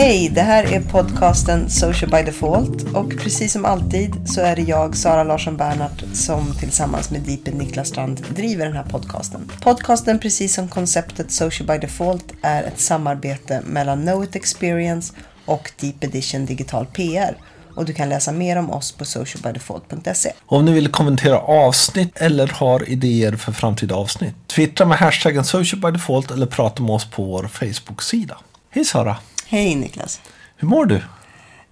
[0.00, 4.62] Hej, det här är podcasten Social by Default och precis som alltid så är det
[4.62, 9.50] jag, Sara Larsson Bernhardt, som tillsammans med Deepen Niklas Strand driver den här podcasten.
[9.62, 15.72] Podcasten, precis som konceptet Social by Default, är ett samarbete mellan Know It Experience och
[15.80, 17.36] Deep Edition Digital PR.
[17.74, 20.32] Och du kan läsa mer om oss på socialbydefault.se.
[20.46, 24.34] Om ni vill kommentera avsnitt eller har idéer för framtida avsnitt.
[24.46, 28.38] Twittra med hashtaggen socialbydefault eller prata med oss på vår Facebook-sida.
[28.70, 29.16] Hej Sara!
[29.50, 30.20] Hej Niklas!
[30.56, 31.02] Hur mår du?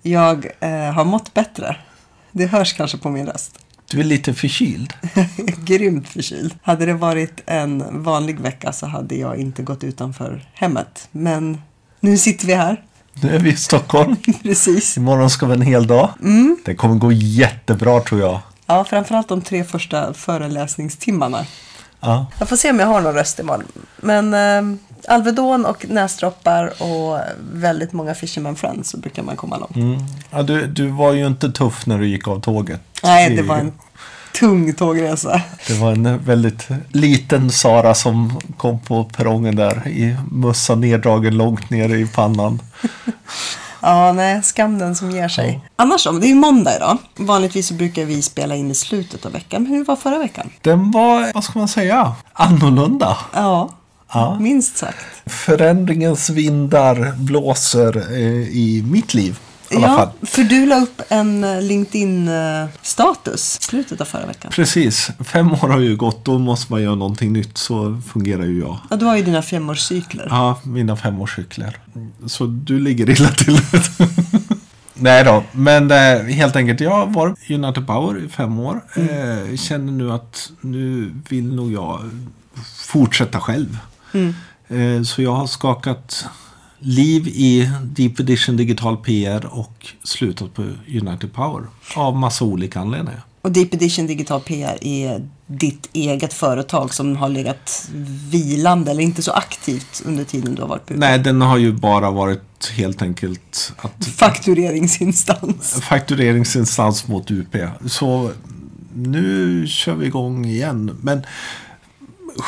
[0.03, 1.77] Jag eh, har mått bättre.
[2.33, 3.59] Det hörs kanske på min röst.
[3.91, 4.93] Du är lite förkyld.
[5.65, 6.55] Grymt förkyld.
[6.63, 11.09] Hade det varit en vanlig vecka så hade jag inte gått utanför hemmet.
[11.13, 11.61] Men
[12.01, 12.83] nu sitter vi här.
[13.13, 14.17] Nu är vi i Stockholm.
[14.43, 14.97] Precis.
[14.97, 16.11] Imorgon ska vi en hel dag.
[16.23, 16.59] Mm.
[16.65, 18.41] Det kommer gå jättebra tror jag.
[18.67, 21.47] Ja, framförallt de tre första föreläsningstimmarna.
[22.01, 22.27] Ja.
[22.39, 23.87] Jag får se om jag har någon röst imorgon.
[23.97, 24.77] Men eh,
[25.09, 27.21] Alvedon och näsdroppar och
[27.53, 29.77] väldigt många Fisherman Friends så brukar man komma långt.
[29.77, 29.99] Mm.
[30.31, 32.81] ja du, du var ju inte tuff när du gick av tåget.
[33.03, 33.73] Nej, det var en
[34.35, 35.43] tung tågresa.
[35.67, 41.71] Det var en väldigt liten Sara som kom på perrongen där i mössan neddragen långt
[41.71, 42.63] ner i pannan.
[43.81, 45.61] Ja, nej, skam den som ger sig.
[45.77, 46.99] Annars då, det är ju måndag idag.
[47.17, 49.67] Vanligtvis så brukar vi spela in i slutet av veckan.
[49.67, 50.51] Hur var förra veckan?
[50.61, 53.17] Den var, vad ska man säga, annorlunda.
[53.35, 53.71] Ja,
[54.13, 54.39] Ja.
[54.41, 55.07] minst sagt.
[55.27, 59.39] Förändringens vindar blåser eh, i mitt liv.
[59.71, 64.51] Ja, för du la upp en eh, LinkedIn-status i slutet av förra veckan.
[64.55, 67.59] Precis, fem år har ju gått, då måste man göra någonting nytt.
[67.59, 68.79] Så fungerar ju jag.
[68.91, 70.27] Ja, du har ju dina femårscykler.
[70.31, 71.79] Ja, mina femårscykler.
[72.27, 73.59] Så du ligger illa till.
[74.95, 76.81] Nej då, men eh, helt enkelt.
[76.81, 78.81] Jag har varit United Power i fem år.
[78.95, 82.11] Eh, känner nu att nu vill nog jag
[82.77, 83.79] fortsätta själv.
[84.69, 86.25] Eh, så jag har skakat
[86.79, 91.63] liv i Deep Edition Digital PR och slutat på United Power.
[91.97, 93.23] Av massa olika anledningar.
[93.43, 97.89] Och Deep Edition Digital PR är ditt eget företag som har legat
[98.31, 101.01] vilande eller inte så aktivt under tiden du har varit på UP.
[101.01, 105.73] Nej, den har ju bara varit helt enkelt att Faktureringsinstans.
[105.83, 107.57] faktureringsinstans mot UP.
[107.87, 108.31] Så
[108.95, 110.99] nu kör vi igång igen.
[111.03, 111.23] Men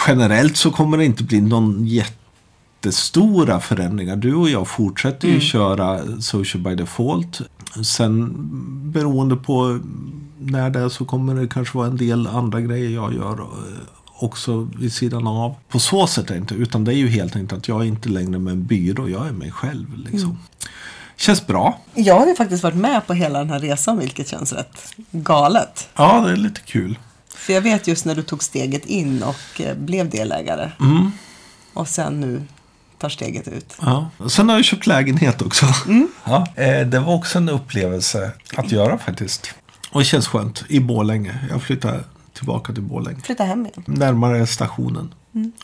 [0.07, 4.17] generellt så kommer det inte bli någon jättestora förändringar.
[4.17, 7.41] Du och jag fortsätter ju köra Social by Default.
[7.85, 8.33] Sen
[8.93, 9.81] beroende på
[10.39, 13.47] när det är så kommer det kanske vara en del andra grejer jag gör eh,
[14.19, 15.55] också vid sidan av.
[15.69, 16.55] På så sätt är det inte.
[16.55, 19.09] Utan det är ju helt enkelt att jag är inte längre med en byrå.
[19.09, 20.39] Jag är mig själv liksom.
[21.17, 21.79] Känns bra.
[21.95, 25.89] Jag har ju faktiskt varit med på hela den här resan vilket känns rätt galet.
[25.97, 26.99] Ja, det är lite kul.
[27.49, 30.71] För jag vet just när du tog steget in och eh, blev delägare.
[30.81, 31.13] Mm.
[31.75, 32.43] Och sen nu
[32.99, 33.77] tar steget ut.
[33.81, 34.11] Ja.
[34.29, 35.67] Sen har jag köpt lägenhet också.
[36.25, 36.47] Ja.
[36.55, 39.55] Eh, det var också en upplevelse att göra faktiskt.
[39.91, 41.39] Och det känns skönt i Borlänge.
[41.51, 43.21] Jag flyttar tillbaka till Borlänge.
[43.21, 43.85] Flytta hem igen.
[43.87, 45.15] Närmare stationen.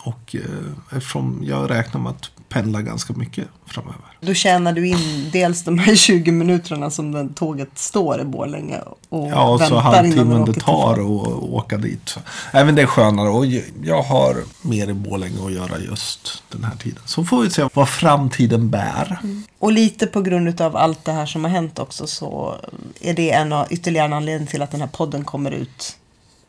[0.01, 3.99] Och eh, eftersom jag räknar med att pendla ganska mycket framöver.
[4.21, 8.81] Då tjänar du in dels de här 20 minuterna som den tåget står i Borlänge
[9.09, 12.19] och Ja, och så halvtimmen det tar att åka dit.
[12.53, 13.47] Även det är skönare och
[13.83, 17.03] jag har mer i Borlänge att göra just den här tiden.
[17.05, 19.19] Så får vi se vad framtiden bär.
[19.59, 22.57] Och lite på grund av allt det här som har hänt också så
[23.01, 25.97] är det en ytterligare en anledning till att den här podden kommer ut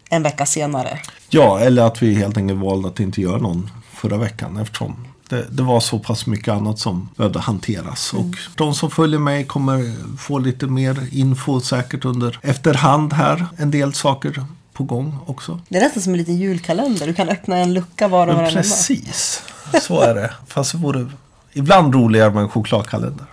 [0.10, 1.00] en vecka senare.
[1.30, 5.46] Ja, eller att vi helt enkelt valde att inte göra någon förra veckan eftersom det,
[5.52, 8.14] det var så pass mycket annat som behövde hanteras.
[8.14, 13.46] Och de som följer mig kommer få lite mer info säkert under efterhand här.
[13.58, 15.60] En del saker på gång också.
[15.70, 17.08] Det är nästan som en liten julkalender.
[17.08, 19.44] Du kan öppna en lucka var och varannan precis,
[19.82, 20.34] så är det.
[20.48, 21.08] Fast det vore
[21.54, 23.26] ibland roligare med en chokladkalender.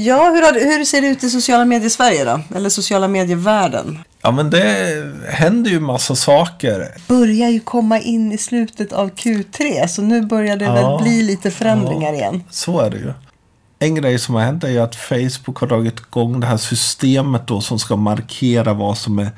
[0.00, 2.40] Ja, hur, har, hur ser det ut i sociala medier Sverige då?
[2.56, 3.98] Eller sociala medievärlden?
[4.22, 6.88] Ja men det händer ju massa saker.
[7.08, 10.72] Börjar ju komma in i slutet av Q3 så nu börjar det Ja.
[10.96, 12.44] väl bli lite förändringar igen.
[12.50, 13.12] Så är det ju.
[13.78, 17.46] En grej som har hänt är ju att Facebook har dragit igång det här systemet
[17.46, 19.30] då som ska markera vad som är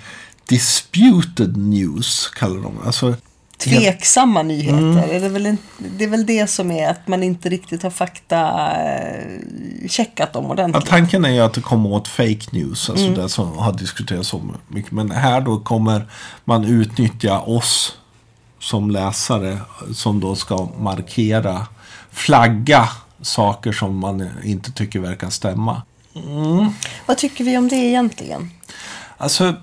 [0.48, 2.78] disputed news, kallar de.
[2.86, 3.14] Alltså,
[3.60, 4.78] Tveksamma nyheter.
[4.78, 5.10] Mm.
[5.10, 7.90] Är det, väl en, det är väl det som är att man inte riktigt har
[7.90, 10.86] fakta eh, checkat dem Ja, ordentligt.
[10.86, 14.42] tanken är ju att det kommer åt fake news, alltså det som har diskuterats så
[14.68, 14.92] mycket.
[14.92, 16.06] Men här då kommer
[16.44, 17.96] man utnyttja oss
[18.60, 19.58] som läsare
[19.94, 21.66] som då ska markera,
[22.10, 22.88] flagga
[23.22, 25.82] saker som man inte tycker verkar stämma.
[27.06, 28.50] Vad tycker vi om det egentligen?
[29.20, 29.54] Alltså,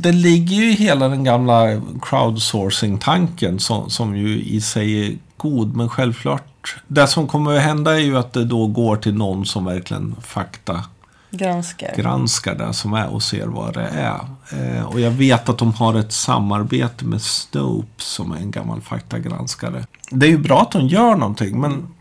[0.00, 5.76] det ligger ju i hela den gamla crowdsourcing-tanken som, som ju i sig är god,
[5.76, 6.76] men självklart.
[6.86, 10.16] Det som kommer att hända är ju att det då går till någon som verkligen
[10.22, 10.84] fakta
[11.30, 11.94] Granskar.
[11.96, 14.20] granskar det som är och ser vad det är.
[14.52, 18.80] Eh, och jag vet att de har ett samarbete med Snopes som är en gammal
[18.80, 19.84] faktagranskare.
[20.10, 21.93] Det är ju bra att de gör någonting, men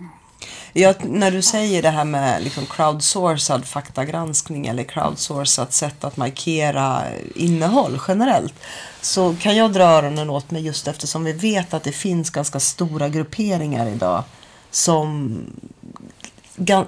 [0.76, 7.02] Ja, när du säger det här med liksom crowdsourcad faktagranskning eller crowdsourcat sätt att markera
[7.36, 8.54] innehåll generellt
[9.02, 12.60] så kan jag dra öronen åt mig just eftersom vi vet att det finns ganska
[12.60, 14.24] stora grupperingar idag
[14.72, 15.38] som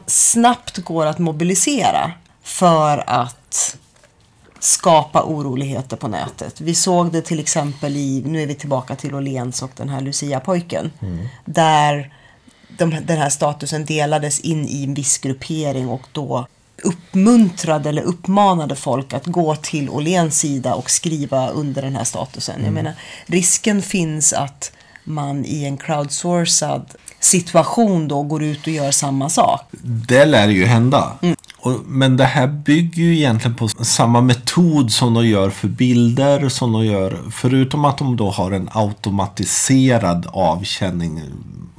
[0.05, 2.11] snabbt går att mobilisera
[2.43, 3.77] för att
[4.59, 6.61] skapa oroligheter på nätet.
[6.61, 10.01] Vi såg det till exempel i, nu är vi tillbaka till Åhléns och den här
[10.01, 10.91] Lucia-pojken.
[11.45, 12.13] Där
[12.77, 16.47] de, den här statusen delades in i en viss gruppering och då
[16.83, 22.63] uppmuntrade eller uppmanade folk att gå till Åhléns sida och skriva under den här statusen.
[22.63, 22.93] Jag menar,
[23.25, 24.71] risken finns att
[25.03, 26.85] man i en crowdsourcad
[27.19, 29.61] situation då går ut och gör samma sak.
[30.07, 31.11] det lär ju hända.
[31.57, 36.49] Och, men det här bygger ju egentligen på samma metod som de gör för bilder.
[36.49, 41.21] Som de gör, förutom att de då har en automatiserad avkänning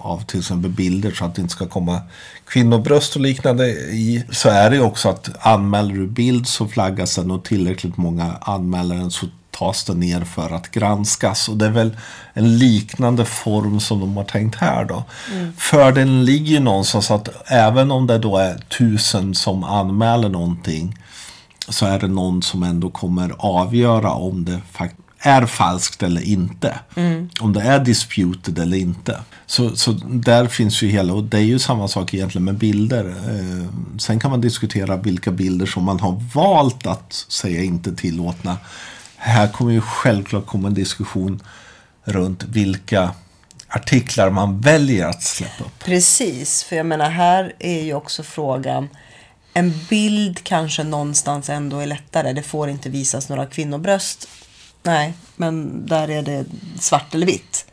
[0.06, 2.00] av till exempel bilder så att det inte ska komma
[2.49, 4.25] kvinnobröst och liknande i.
[4.31, 8.37] Så är det ju också att anmäler du bild så flaggas den och tillräckligt många
[8.41, 11.49] anmäler den så tas den ner för att granskas.
[11.49, 11.97] Och det är väl
[12.32, 15.05] en liknande form som de har tänkt här då.
[15.56, 20.99] Fördelen ligger ju någonstans att även om det då är tusen som anmäler någonting
[21.69, 26.78] så är det någon som ändå kommer avgöra om det faktiskt är falskt eller inte.
[27.40, 29.20] Om det är disputed eller inte.
[29.46, 33.05] Så, så där finns ju hela, och det är ju samma sak egentligen med bilder.
[33.08, 33.67] Eh,
[33.99, 38.56] sen kan man diskutera vilka bilder som man har valt att säga inte tillåtna.
[39.17, 41.43] Här kommer ju självklart komma en diskussion
[42.05, 43.11] runt vilka
[43.69, 45.84] artiklar man väljer att släppa upp.
[45.84, 48.88] Precis, för jag menar här är ju också frågan
[49.55, 52.32] en bild kanske någonstans ändå är lättare.
[52.32, 54.29] Det får inte visas några kvinnobröst.
[54.86, 56.44] Nej, men där är det
[56.78, 57.66] svart eller vitt.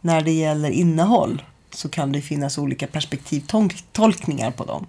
[0.00, 1.42] När det gäller innehåll
[1.74, 4.86] så kan det finnas olika perspektivtolkningar på dem.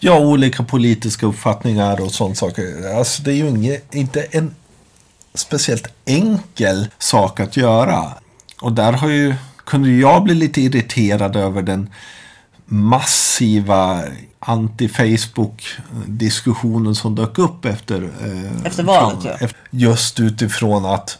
[0.00, 2.96] Ja, olika politiska uppfattningar och sånt saker.
[2.98, 4.54] Alltså det är ju inget, inte en
[5.34, 8.12] speciellt enkel sak att göra.
[8.60, 11.90] Och där har ju, kunde jag bli lite irriterad över den
[12.72, 14.02] massiva
[14.40, 19.30] anti-Facebook-diskussionen som dök upp efter, eh, Efter valet, ja.
[19.46, 21.18] ef- Just utifrån att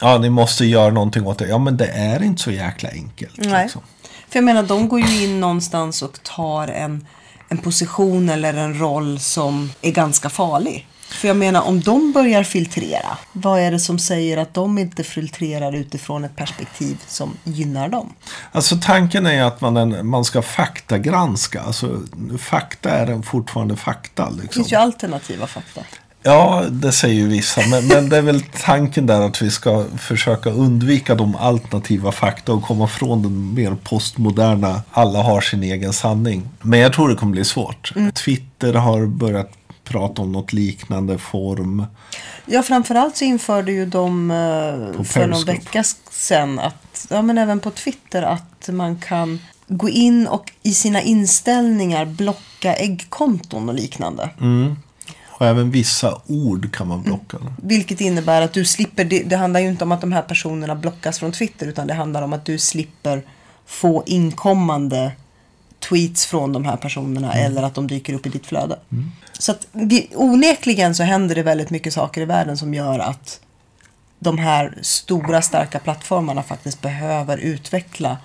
[0.00, 1.48] ja, ni måste göra någonting åt det.
[1.48, 3.34] Ja, men det är inte så jäkla enkelt.
[3.38, 3.62] Nej.
[3.62, 3.82] Liksom.
[4.28, 7.06] För jag menar, de går ju in någonstans och tar en,
[7.48, 10.86] en position eller en roll som är ganska farlig.
[11.14, 15.04] För jag menar, om de börjar filtrera, vad är det som säger att de inte
[15.04, 18.12] filtrerar utifrån ett perspektiv som gynnar dem?
[18.52, 21.60] Alltså tanken är att man, en- man ska faktagranska.
[21.62, 22.00] Alltså,
[22.38, 24.30] fakta är en fortfarande fakta.
[24.30, 24.48] Det Liksom.
[24.62, 25.80] finns ju alternativa fakta.
[26.24, 27.60] Ja, det säger ju vissa.
[27.70, 32.52] Men, men det är väl tanken där att vi ska försöka undvika de alternativa fakta
[32.52, 36.48] och komma från den mer postmoderna, alla har sin egen sanning.
[36.60, 37.92] Men jag tror det kommer bli svårt.
[38.14, 39.50] Twitter har börjat
[39.92, 41.86] prata om något liknande form.
[42.46, 47.60] Ja, framförallt så införde ju de eh, för någon vecka sedan att, ja men även
[47.60, 54.30] på Twitter, att man kan gå in och i sina inställningar blocka äggkonton och liknande.
[55.28, 57.38] Och även vissa ord kan man blocka.
[57.62, 60.74] Vilket innebär att du slipper, det, det handlar ju inte om att de här personerna
[60.74, 63.22] blockas från Twitter utan det handlar om att du slipper
[63.66, 65.12] få inkommande
[65.88, 68.78] tweets från de här personerna eller att de dyker upp i ditt flöde.
[69.38, 73.40] Så att vi, onekligen så händer det väldigt mycket saker i världen som gör att
[74.18, 78.16] de här stora starka plattformarna faktiskt behöver utveckla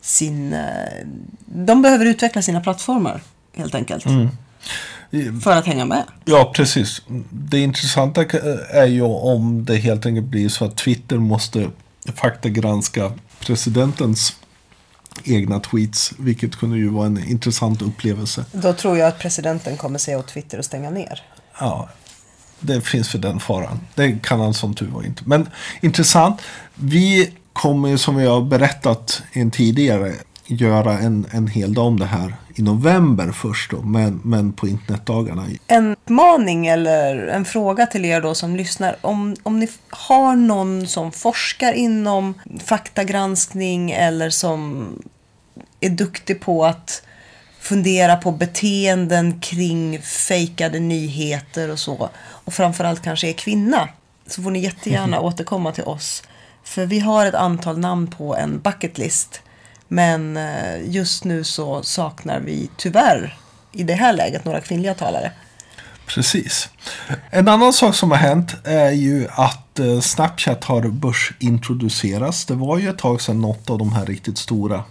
[0.00, 0.52] sin...
[0.52, 1.06] eh,
[1.46, 3.20] De behöver utveckla sina plattformar
[3.56, 4.04] helt enkelt.
[5.44, 6.02] För att hänga med.
[6.24, 7.02] Ja, precis.
[7.30, 8.24] Det intressanta
[8.70, 11.70] är ju om det helt enkelt blir så att Twitter måste
[12.14, 14.36] faktagranska presidentens
[15.24, 16.12] egna tweets.
[16.18, 18.44] Vilket kunde ju vara en intressant upplevelse.
[18.52, 21.22] Då tror jag att presidenten kommer säga åt Twitter att stänga ner.
[21.60, 21.88] Ja,
[22.60, 23.80] det finns för den faran.
[23.94, 25.22] Det kan han som tur var inte.
[25.26, 25.48] Men
[25.80, 26.40] intressant.
[26.74, 30.14] Vi kommer som vi har berättat en tidigare
[30.46, 33.82] göra en, en hel dag om det här i november först då.
[33.82, 35.46] Men, men på internetdagarna.
[35.66, 38.96] En uppmaning eller en fråga till er då som lyssnar.
[39.00, 42.34] Om, om ni har någon som forskar inom
[42.64, 44.88] faktagranskning eller som
[45.80, 47.02] är duktig på att
[47.60, 52.10] fundera på beteenden kring fejkade nyheter och så.
[52.18, 53.88] Och framförallt kanske är kvinna.
[54.26, 56.22] Så får ni jättegärna återkomma till oss.
[56.64, 59.42] För vi har ett antal namn på en bucketlist
[59.92, 63.36] Men eh, just nu så saknar vi tyvärr
[63.72, 65.32] i det här läget några kvinnliga talare.
[66.06, 66.68] Precis.
[67.30, 72.44] En annan sak som har hänt är ju att eh, Snapchat har börsintroducerats.
[72.44, 74.84] Det var ju ett tag sedan något av de här riktigt stora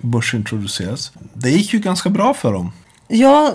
[0.00, 1.12] börsintroducerades.
[1.34, 2.72] Det gick ju ganska bra för dem.
[3.08, 3.54] Ja,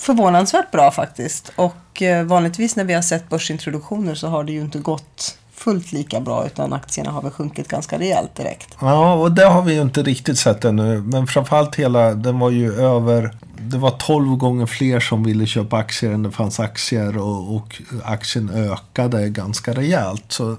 [0.00, 1.52] förvånansvärt bra faktiskt.
[1.56, 5.92] Och eh, vanligtvis när vi har sett börsintroduktioner så har det ju inte gått fullt
[5.92, 8.76] lika bra utan aktierna har väl sjunkit ganska rejält direkt.
[8.80, 11.00] Ja, och det har vi ju inte riktigt sett ännu.
[11.00, 15.76] Men framförallt hela, den var ju över, det var 12 gånger fler som ville köpa
[15.76, 20.24] aktier än det fanns aktier och, och aktien ökade ganska rejält.
[20.28, 20.56] Så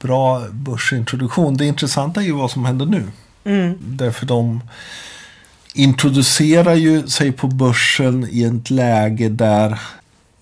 [0.00, 1.56] bra börsintroduktion.
[1.56, 3.04] Det intressanta är ju vad som händer nu.
[3.78, 4.60] Därför de
[5.74, 9.80] introducerar ju sig på börsen i ett läge där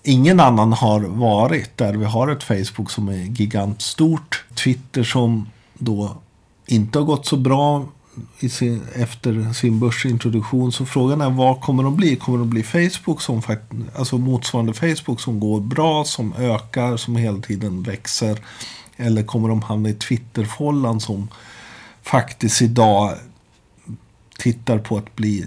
[0.07, 1.77] ingen annan har varit.
[1.77, 4.45] Där vi har ett Facebook som är gigantstort.
[4.63, 6.17] Twitter som då
[6.65, 7.85] inte har gått så bra
[8.39, 10.71] i sin, efter sin börsintroduktion.
[10.71, 12.15] Så frågan är vad kommer de bli?
[12.15, 13.41] Kommer de bli Facebook som
[13.95, 18.39] alltså motsvarande Facebook som går bra, som ökar, som hela tiden växer?
[18.97, 21.27] Eller kommer de hamna i Twitterfållan som
[22.01, 23.13] faktiskt idag
[24.37, 25.45] tittar på att bli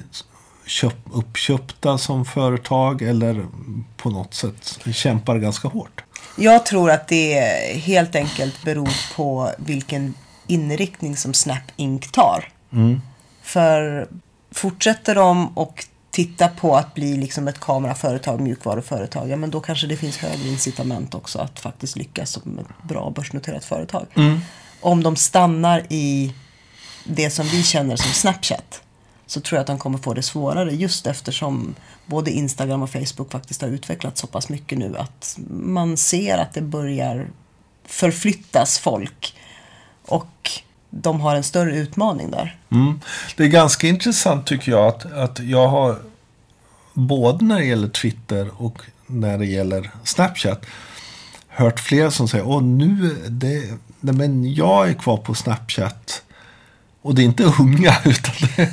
[0.70, 3.46] köp, uppköpta som företag eller
[3.96, 6.04] på något sätt kämpar ganska hårt.
[6.36, 7.40] Jag tror att det
[7.74, 10.14] helt enkelt beror på vilken
[10.46, 12.48] inriktning som Snap Inc tar.
[13.42, 14.08] För
[14.50, 19.86] fortsätter de och titta på att bli liksom ett kameraföretag, mjukvaruföretag, ja men då kanske
[19.86, 24.06] det finns högre incitament också att faktiskt lyckas som ett bra börsnoterat företag.
[24.80, 26.34] Om de stannar i
[27.04, 28.82] det som vi känner som Snapchat
[29.30, 31.74] så tror jag att de kommer få det svårare just eftersom
[32.06, 36.54] både Instagram och Facebook faktiskt har utvecklats så pass mycket nu att man ser att
[36.54, 37.26] det börjar
[37.84, 39.34] förflyttas folk
[40.06, 40.50] och
[40.90, 42.58] de har en större utmaning där.
[42.70, 43.00] Mm.
[43.36, 45.98] Det är ganska intressant tycker jag att, att jag har
[46.94, 50.66] både när det gäller Twitter och när det gäller Snapchat
[51.48, 56.22] hört flera som säger åh nu, det, nej, men jag är kvar på Snapchat
[57.02, 58.72] och det är inte unga utan det är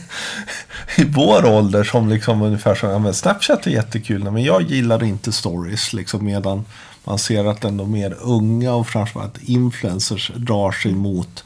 [0.96, 5.04] i vår ålder som liksom ungefär så, ja men Snapchat är jättekul men jag gillar
[5.04, 6.66] inte stories liksom medan
[7.04, 11.44] man ser att ändå mer unga och framförallt influencers drar sig mot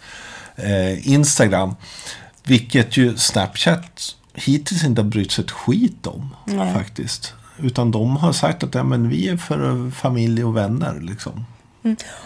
[0.56, 1.76] eh, Instagram.
[2.44, 6.74] Vilket ju Snapchat hittills inte har brytt sig ett skit om Nej.
[6.74, 7.34] faktiskt.
[7.58, 11.46] Utan de har sagt att ja, men vi är för familj och vänner liksom.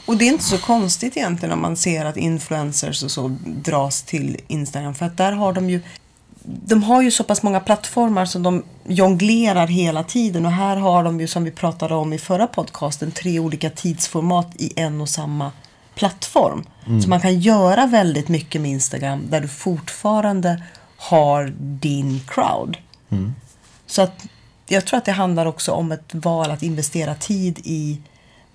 [0.06, 4.04] Och det är inte så konstigt egentligen om man ser att influencers och så dras
[4.04, 4.96] till Instagram.
[4.96, 5.82] För att där har de ju
[6.48, 10.46] de har ju så pass många plattformar som de jonglerar hela tiden.
[10.46, 14.52] Och här har de ju som vi pratade om i förra podcasten tre olika tidsformat
[14.56, 15.52] i en och samma
[15.96, 16.64] plattform.
[17.02, 20.64] Så man kan göra väldigt mycket med Instagram där du fortfarande
[20.98, 22.78] har din crowd.
[23.88, 24.26] Så att
[24.68, 28.02] jag tror att det handlar också om ett val att investera tid i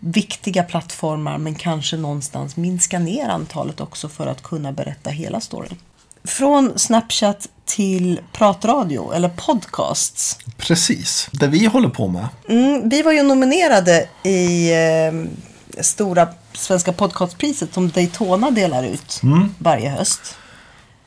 [0.01, 5.79] viktiga plattformar men kanske någonstans minska ner antalet också för att kunna berätta hela storyn.
[6.25, 10.39] Från Snapchat till pratradio eller podcasts.
[10.57, 12.29] Precis, det vi håller på med.
[12.49, 19.21] Mm, vi var ju nominerade i eh, stora svenska podcastpriset som Daytona delar ut
[19.59, 20.37] varje höst.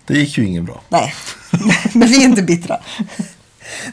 [0.05, 0.81] Det gick ju inget bra.
[0.89, 1.13] Nej,
[1.93, 2.79] men vi är inte bittra.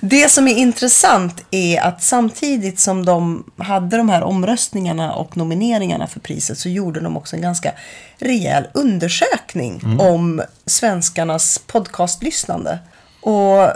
[0.01, 6.07] Det som är intressant är att samtidigt som de hade de här omröstningarna och nomineringarna
[6.07, 7.73] för priset så gjorde de också en ganska
[8.19, 12.79] rejäl undersökning om svenskarnas podcastlyssnande.
[13.21, 13.71] Och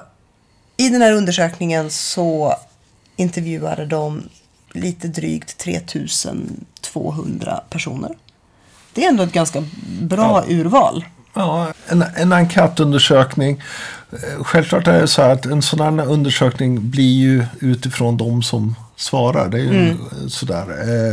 [0.76, 2.54] i den här undersökningen så
[3.16, 4.22] intervjuade de
[4.72, 8.16] lite drygt 3200 personer.
[8.92, 9.64] Det är ändå ett ganska
[10.00, 11.04] bra urval.
[11.34, 13.62] Ja, en, en enkätundersökning.
[14.12, 18.42] Eh, Självklart är det så här att en sån här undersökning blir ju utifrån de
[18.42, 19.48] som svarar.
[19.48, 19.96] Det är ju
[20.28, 20.66] sådär.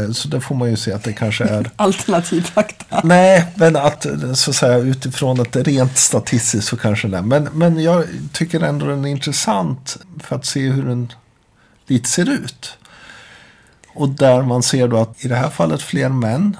[0.05, 1.69] Eh, Så det får man ju se att det kanske är.
[1.75, 3.01] Alternativ fakta.
[3.03, 7.21] Nej, men att så att säga utifrån ett rent statistiskt så kanske det är.
[7.21, 11.13] Men, men jag tycker ändå den är intressant för att se hur den
[11.87, 12.77] lite ser ut.
[13.93, 16.57] Och där man ser då att i det här fallet fler män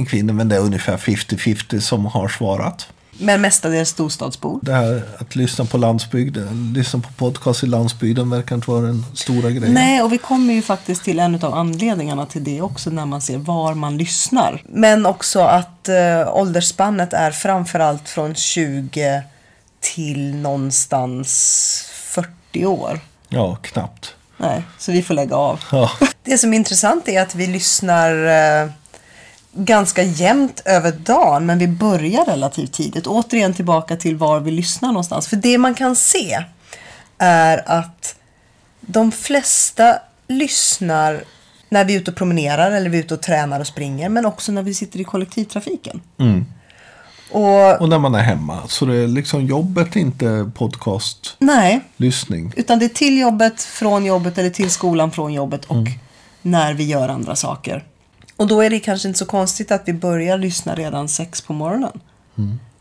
[0.00, 2.88] än kvinnor, men det är ungefär 50-50 som har svarat.
[3.22, 4.60] Men mestadels storstadsbor.
[4.62, 9.04] Det här att lyssna på landsbygden, lyssna på podcast i landsbygden verkar inte vara den
[9.14, 9.74] stora grejen.
[9.74, 13.20] Nej, och vi kommer ju faktiskt till en av anledningarna till det också när man
[13.20, 14.62] ser var man lyssnar.
[14.68, 19.22] Men också att eh, åldersspannet är framförallt från 20
[19.80, 21.30] till någonstans
[21.94, 23.00] 40 år.
[23.28, 24.14] Ja, knappt.
[24.36, 25.60] Nej, så vi får lägga av.
[25.72, 25.90] Ja.
[26.24, 28.70] Det som är intressant är att vi lyssnar eh,
[29.52, 33.06] ganska jämnt över dagen men vi börjar relativt tidigt.
[33.06, 35.28] Återigen tillbaka till var vi lyssnar någonstans.
[35.28, 36.44] För det man kan se
[37.18, 38.14] är att
[38.80, 41.24] de flesta lyssnar
[41.68, 44.26] när vi är ute och promenerar eller vi är ute och tränar och springer men
[44.26, 46.00] också när vi sitter i kollektivtrafiken.
[46.16, 48.58] Och Och när man är hemma.
[48.68, 52.52] Så det är liksom jobbet inte nej, podcastlyssning.
[52.56, 55.86] utan det är till jobbet, från jobbet eller till skolan från jobbet och
[56.42, 57.84] när vi gör andra saker.
[58.40, 61.52] Och då är det kanske inte så konstigt att vi börjar lyssna redan sex på
[61.52, 62.00] morgonen.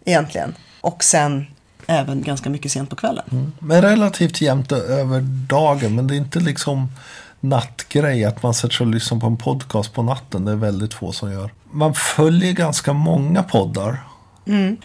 [0.05, 0.55] Egentligen.
[0.81, 1.45] Och sen
[1.87, 3.53] även ganska mycket sent på kvällen.
[3.59, 5.95] Men relativt jämnt över dagen.
[5.95, 6.91] Men det är inte liksom
[7.39, 10.45] nattgrej att man sätter sig och lyssnar på en podcast på natten.
[10.45, 11.51] Det är väldigt få som gör.
[11.71, 14.03] Man följer ganska många poddar.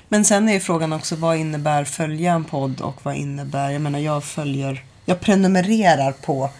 [0.08, 3.82] Men sen är ju frågan också vad innebär följa en podd och vad innebär, jag
[3.82, 6.50] menar jag följer, jag prenumererar på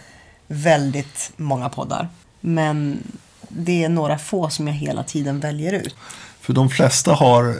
[0.47, 2.09] väldigt många poddar.
[2.40, 2.99] Men
[3.56, 5.94] det är några få som jag hela tiden väljer ut.
[6.40, 7.56] För de flesta har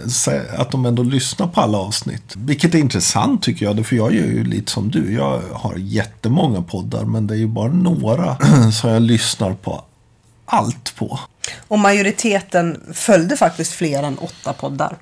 [0.57, 2.35] att de ändå lyssnar på alla avsnitt.
[2.37, 3.87] Vilket är intressant tycker jag.
[3.87, 5.13] För jag gör ju lite som du.
[5.13, 7.05] Jag har jättemånga poddar.
[7.05, 8.37] Men det är ju bara några
[8.73, 9.85] som jag lyssnar på
[10.45, 11.21] allt på.
[11.69, 14.97] Och majoriteten följde faktiskt fler än åtta poddar.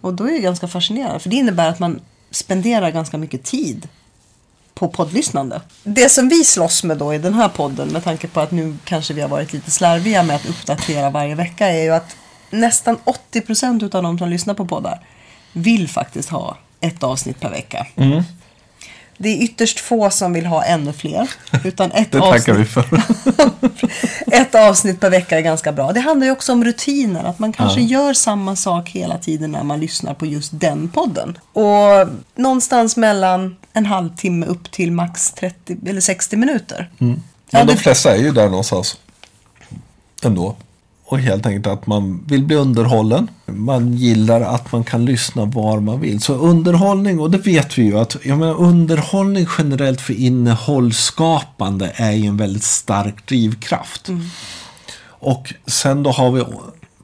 [0.00, 1.20] Och då är det ganska fascinerande.
[1.20, 3.88] För det innebär att man spenderar ganska mycket tid
[4.80, 5.60] på poddlyssnande.
[5.82, 8.76] Det som vi slåss med då i den här podden, med tanke på att nu
[8.84, 12.16] kanske vi har varit lite slarviga med att uppdatera varje vecka, är ju att
[12.50, 12.98] nästan
[13.32, 15.00] 80% av de som lyssnar på poddar
[15.52, 17.86] vill faktiskt ha ett avsnitt per vecka.
[19.22, 21.30] Det är ytterst få som vill ha ännu fler.
[21.64, 22.84] Utan ett Det avsnitt tackar vi för.
[24.32, 25.92] ett avsnitt per vecka är ganska bra.
[25.92, 27.24] Det handlar ju också om rutiner.
[27.24, 31.38] Att man kanske gör samma sak hela tiden när man lyssnar på just den podden.
[31.52, 36.90] Och någonstans mellan en halvtimme upp till max 30 eller 60 minuter.
[36.98, 38.96] Ja, Men de det- flesta är ju där någonstans.
[40.22, 40.56] Ändå.
[41.10, 43.28] Och helt enkelt att man vill bli underhållen.
[43.46, 46.20] Man gillar att man kan lyssna var man vill.
[46.20, 52.10] Så underhållning, och det vet vi ju att jag menar, underhållning generellt för innehållsskapande är
[52.10, 54.08] ju en väldigt stark drivkraft.
[55.02, 56.44] Och sen då har vi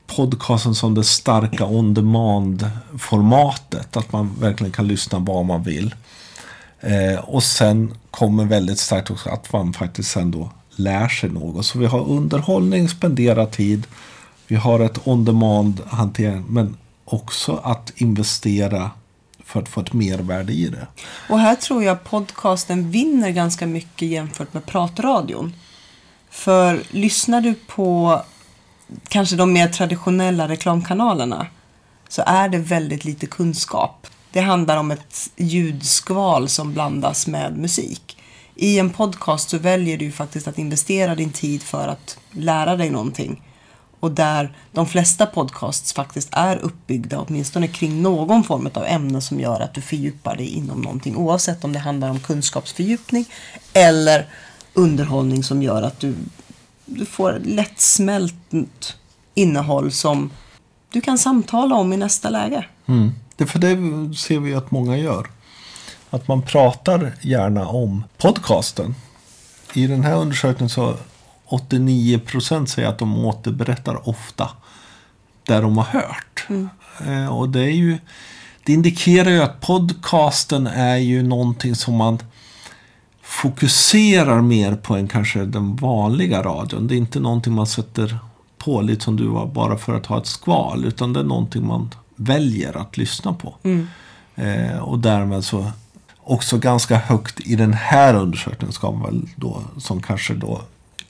[0.06, 3.96] podcasten som det starka on demand-formatet.
[3.96, 5.94] Att man verkligen kan lyssna var man vill.
[6.80, 11.66] Eh, och sen kommer väldigt starkt också att man faktiskt sen då lär sig något.
[11.66, 13.86] Så vi har underhållning, spendera tid.
[14.46, 16.44] Vi har ett on demand hantering.
[16.48, 18.90] Men också att investera
[19.44, 20.86] för att få ett mervärde i det.
[21.28, 25.54] Och här tror jag podcasten vinner ganska mycket jämfört med pratradion.
[26.30, 28.22] För lyssnar du på
[29.08, 31.46] kanske de mer traditionella reklamkanalerna
[32.08, 34.06] så är det väldigt lite kunskap.
[34.32, 38.15] Det handlar om ett ljudskval som blandas med musik.
[38.58, 42.90] I en podcast så väljer du faktiskt att investera din tid för att lära dig
[42.90, 43.42] någonting.
[44.00, 49.40] Och där de flesta podcasts faktiskt är uppbyggda åtminstone kring någon form av ämne som
[49.40, 51.16] gör att du fördjupar dig inom någonting.
[51.16, 53.24] Oavsett om det handlar om kunskapsfördjupning
[53.72, 54.26] eller
[54.74, 56.14] underhållning som gör att du,
[56.84, 58.96] du får lättsmält
[59.34, 60.30] innehåll som
[60.92, 62.66] du kan samtala om i nästa läge.
[62.86, 63.12] Mm.
[63.36, 63.76] Det för det
[64.16, 65.26] ser vi att många gör.
[66.16, 68.94] Att man pratar gärna om podcasten.
[69.74, 70.96] I den här undersökningen så
[71.48, 74.50] 89% säger att de återberättar ofta
[75.46, 76.46] där de har hört.
[77.06, 77.98] Eh, och det är ju
[78.64, 82.18] det indikerar ju att podcasten är ju någonting som man
[83.22, 86.86] fokuserar mer på än kanske den vanliga radion.
[86.86, 88.18] Det är inte någonting man sätter
[88.58, 90.84] på lite som du var bara för att ha ett skval.
[90.84, 93.54] Utan det är någonting man väljer att lyssna på.
[94.34, 95.70] Eh, och därmed så
[96.26, 100.60] också ganska högt i den här undersökningen ska man väl då som kanske då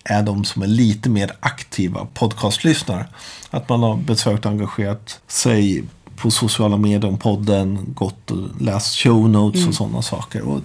[0.04, 3.06] är de som är lite mer aktiva podcastlyssnare.
[3.50, 5.84] Att man har besökt och engagerat sig
[6.16, 10.42] på sociala medier om podden, gått och läst show notes och sådana saker.
[10.42, 10.60] Och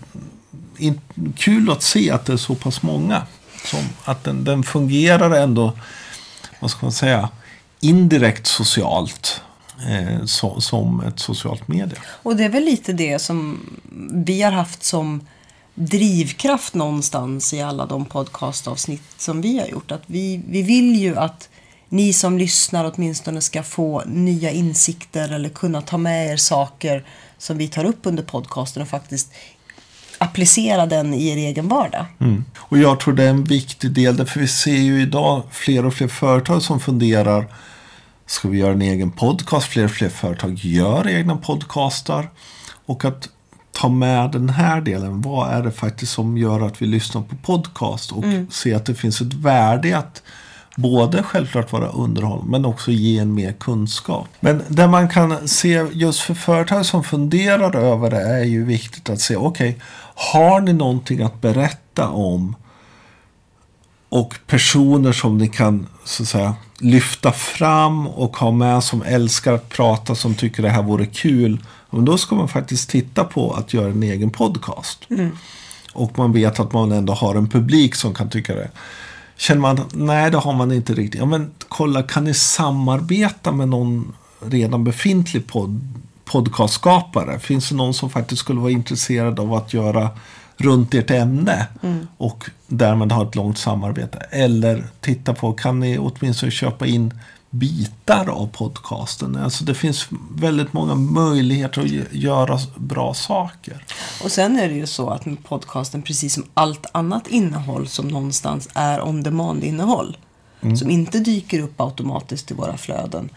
[0.78, 1.02] in,
[1.38, 3.22] kul att se att det är så pass många.
[3.66, 5.74] Som, att den, den fungerar ändå,
[6.60, 7.30] vad ska man säga,
[7.80, 9.42] indirekt socialt.
[9.90, 11.98] Eh, så, som ett socialt medie.
[12.24, 13.60] Och det är väl lite det som
[14.26, 15.28] vi har haft som
[15.76, 19.92] drivkraft någonstans i alla de podcastavsnitt som vi har gjort.
[19.92, 21.50] Att vi, vi vill ju att
[21.90, 27.06] ni som lyssnar åtminstone ska få nya insikter eller kunna ta med er saker
[27.38, 29.34] som vi tar upp under podcasten och faktiskt
[30.18, 32.06] applicera den i er egen vardag.
[32.20, 32.46] Mm.
[32.58, 35.94] Och jag tror det är en viktig del, därför vi ser ju idag fler och
[35.94, 37.48] fler företag som funderar
[38.32, 39.68] Ska vi göra en egen podcast?
[39.68, 42.30] Fler och fler företag gör egna podcastar.
[42.86, 43.30] Och att
[43.72, 45.22] ta med den här delen.
[45.22, 48.12] Vad är det faktiskt som gör att vi lyssnar på podcast?
[48.12, 50.24] Och se att det finns ett värde i att
[50.76, 54.28] både självklart vara underhåll men också ge en mer kunskap.
[54.40, 59.10] Men det man kan se just för företag som funderar över det är ju viktigt
[59.10, 59.82] att se, okej, okay,
[60.34, 62.56] har ni någonting att berätta om
[64.12, 69.54] och personer som ni kan så att säga, lyfta fram och ha med som älskar
[69.54, 71.60] att prata, som tycker det här vore kul.
[71.90, 75.06] Men då ska man faktiskt titta på att göra en egen podcast.
[75.10, 75.32] Mm.
[75.94, 78.70] Och man vet att man ändå har en publik som kan tycka det.
[79.38, 81.20] Känner man nej det har man inte riktigt.
[81.20, 85.82] Ja men kolla, kan ni samarbeta med någon redan befintlig podd,
[86.26, 87.40] podcastskapare?
[87.40, 90.10] Finns det någon som faktiskt skulle vara intresserad av att göra
[90.58, 92.08] runt ert ämne mm.
[92.18, 94.18] och därmed ha ett långt samarbete.
[94.30, 97.14] Eller titta på, kan ni åtminstone köpa in
[97.52, 99.36] bitar av podcasten.
[99.36, 103.86] Alltså det finns väldigt många möjligheter att göra bra saker.
[104.24, 108.08] Och sen är det ju så att med podcasten, precis som allt annat innehåll som
[108.08, 110.18] någonstans är on demand-innehåll,
[110.62, 110.78] mm.
[110.78, 113.30] som inte dyker upp automatiskt i våra flöden,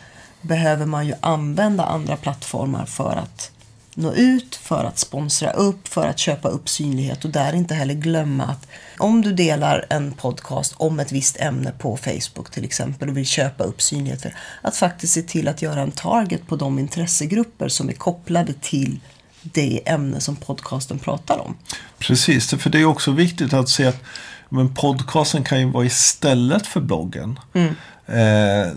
[0.42, 3.50] behöver man ju använda andra plattformar för att
[3.96, 7.94] nå ut, för att sponsra upp, för att köpa upp synlighet och där inte heller
[7.94, 8.66] glömma att
[8.98, 13.26] om du delar en podcast om ett visst ämne på Facebook till exempel och vill
[13.26, 17.88] köpa upp synligheter, att faktiskt se till att göra en target på de intressegrupper som
[17.88, 19.00] är kopplade till
[19.42, 21.56] det ämne som podcasten pratar om.
[21.98, 24.02] Precis, för det är också viktigt att se att
[24.48, 27.38] men podcasten kan ju vara istället för bloggen.
[27.54, 27.74] Mm.
[28.06, 28.72] Eh,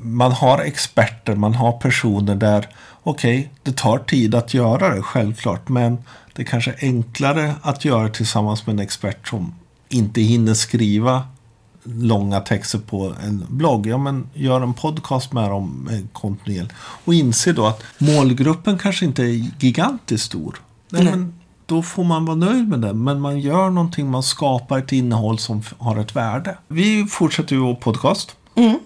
[0.00, 2.68] man har experter, man har personer där
[3.02, 5.68] okej, okay, det tar tid att göra det självklart.
[5.68, 5.98] Men
[6.32, 9.54] det är kanske är enklare att göra tillsammans med en expert som
[9.88, 11.22] inte hinner skriva
[11.82, 13.86] långa texter på en blogg.
[13.86, 16.74] Ja, men gör en podcast med dem kontinuerligt.
[17.04, 20.60] Och inse då att målgruppen kanske inte är gigantiskt stor.
[20.90, 21.12] Nej, Nej.
[21.12, 21.34] Men
[21.66, 22.94] då får man vara nöjd med det.
[22.94, 26.58] Men man gör någonting, man skapar ett innehåll som har ett värde.
[26.68, 28.36] Vi fortsätter ju vår podcast.
[28.54, 28.78] Mm.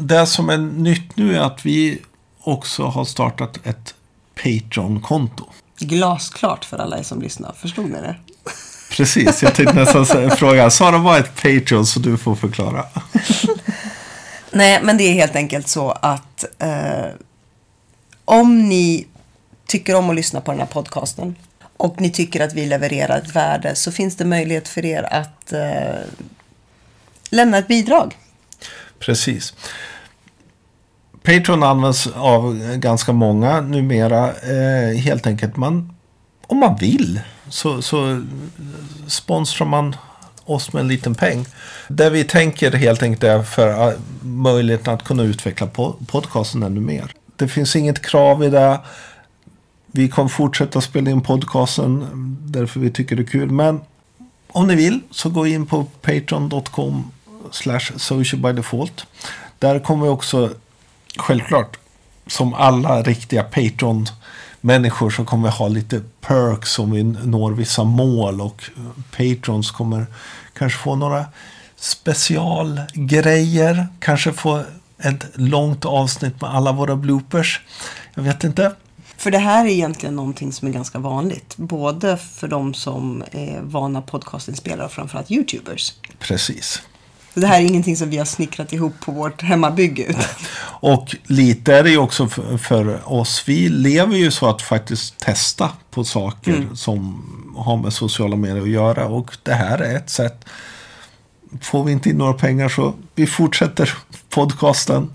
[0.00, 1.98] Det som är nytt nu är att vi
[2.40, 3.94] också har startat ett
[4.34, 5.44] Patreon-konto.
[5.78, 7.52] Glasklart för alla er som lyssnar.
[7.52, 8.16] Förstod ni det?
[8.90, 10.70] Precis, jag tänkte nästan fråga.
[10.70, 11.86] Sara, vad är ett Patreon?
[11.86, 12.84] Så du får förklara.
[14.50, 17.06] Nej, men det är helt enkelt så att eh,
[18.24, 19.06] om ni
[19.66, 21.36] tycker om att lyssna på den här podcasten
[21.76, 25.52] och ni tycker att vi levererar ett värde så finns det möjlighet för er att
[25.52, 26.00] eh,
[27.30, 28.16] lämna ett bidrag.
[29.00, 29.54] Precis.
[31.22, 34.28] Patreon används av ganska många numera.
[34.28, 35.94] Eh, helt enkelt man,
[36.46, 38.24] om man vill så, så
[39.06, 39.96] sponsrar man
[40.44, 41.46] oss med en liten peng.
[41.88, 45.66] Det vi tänker helt enkelt är för eh, möjligheten att kunna utveckla
[46.06, 47.12] podcasten ännu mer.
[47.36, 48.80] Det finns inget krav i det.
[49.86, 52.06] Vi kommer fortsätta spela in podcasten
[52.40, 53.50] därför vi tycker det är kul.
[53.50, 53.80] Men
[54.48, 57.10] om ni vill så gå in på patreon.com
[57.50, 59.06] slash social by default.
[59.58, 60.50] Där kommer vi också
[61.16, 61.76] självklart,
[62.26, 68.40] som alla riktiga Patreon-människor så kommer vi ha lite perks om vi når vissa mål
[68.40, 68.70] och
[69.16, 70.06] Patrons kommer
[70.58, 71.24] kanske få några
[71.76, 73.86] specialgrejer.
[73.98, 74.62] Kanske få
[74.98, 77.60] ett långt avsnitt med alla våra bloopers.
[78.14, 78.74] Jag vet inte.
[79.16, 81.56] För det här är egentligen någonting som är ganska vanligt.
[81.56, 85.94] Både för de som är vana podcastinspelare och framförallt YouTubers.
[86.18, 86.82] Precis.
[87.34, 90.14] Så det här är ingenting som vi har snickrat ihop på vårt hemmabygge.
[90.80, 93.44] Och lite är det ju också för, för, oss.
[93.46, 96.76] Vi lever ju så att faktiskt testa på saker mm.
[96.76, 97.24] som
[97.56, 99.06] har med sociala medier att göra.
[99.06, 100.44] Och det här är ett sätt.
[101.62, 103.92] Får vi inte in några pengar så vi fortsätter
[104.28, 105.14] podcasten.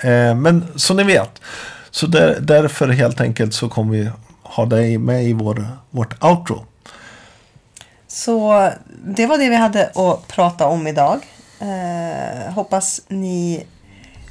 [0.00, 1.40] Eh, men som ni vet.
[1.90, 4.10] Så där, därför helt enkelt så kommer vi
[4.42, 6.64] ha dig med i vår, vårt outro.
[8.08, 8.70] Så
[9.04, 11.20] det var det vi hade att prata om idag.
[11.60, 13.64] Eh, hoppas ni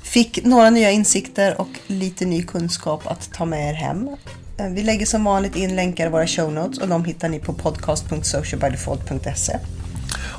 [0.03, 4.09] fick några nya insikter och lite ny kunskap att ta med er hem.
[4.57, 7.39] Eh, vi lägger som vanligt in länkar i våra show notes och de hittar ni
[7.39, 9.59] på podcast.socialbydefault.se.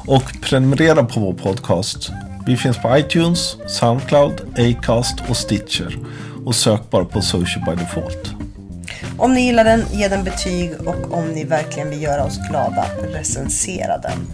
[0.06, 2.10] Och prenumerera på vår podcast.
[2.46, 5.98] Vi finns på iTunes, Soundcloud, Acast och Stitcher.
[6.44, 8.30] Och sök bara på Social by Default.
[9.18, 12.86] Om ni gillar den, ge den betyg och om ni verkligen vill göra oss glada,
[13.12, 14.26] recensera den.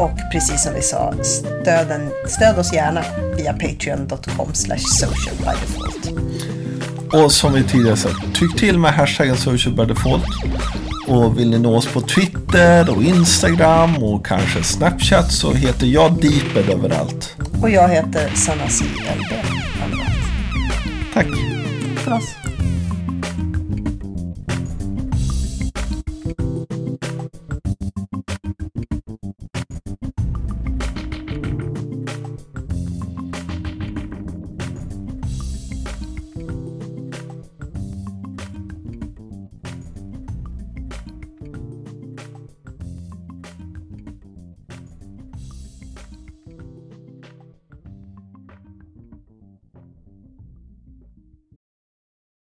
[0.00, 3.04] Och precis som vi sa, stöd, den, stöd oss gärna
[3.36, 6.10] via patreon.com socialbydefault.
[7.12, 10.24] Och som vi tidigare sagt, tyck till med hashtaggen socialbydefault.
[11.08, 16.12] Och vill ni nå oss på Twitter och Instagram och kanske Snapchat så heter jag
[16.12, 17.36] Deeped överallt.
[17.62, 18.84] Och jag heter Sanasi.
[21.14, 21.26] Tack
[21.96, 22.39] för oss.